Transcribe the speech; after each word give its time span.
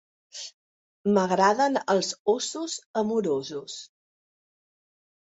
M'agraden 1.17 1.79
els 1.95 2.11
Ossos 2.35 2.81
Amorosos. 3.05 3.81